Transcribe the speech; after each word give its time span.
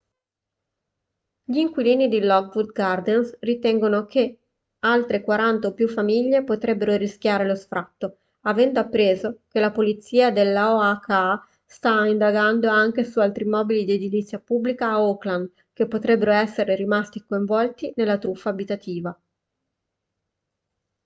gli 1.51 1.59
inquilini 1.63 2.05
di 2.07 2.21
lockwood 2.23 2.71
gardens 2.71 3.37
ritengono 3.41 4.05
che 4.07 4.39
altre 4.79 5.21
40 5.21 5.67
o 5.67 5.73
più 5.75 5.87
famiglie 5.87 6.43
potrebbero 6.43 6.95
rischiare 6.95 7.45
lo 7.45 7.53
sfratto 7.53 8.17
avendo 8.47 8.79
appreso 8.79 9.41
che 9.47 9.59
la 9.59 9.69
polizia 9.69 10.31
dell'oha 10.31 10.99
sta 11.67 12.05
indagando 12.07 12.67
anche 12.67 13.03
su 13.03 13.19
altri 13.19 13.43
immobili 13.43 13.85
di 13.85 13.93
edilizia 13.93 14.39
pubblica 14.39 14.87
a 14.89 15.03
oakland 15.03 15.51
che 15.71 15.85
potrebbero 15.87 16.31
essere 16.31 16.73
rimasti 16.75 17.23
coinvolti 17.23 17.93
nella 17.95 18.17
truffa 18.17 18.49
abitativa 18.49 19.15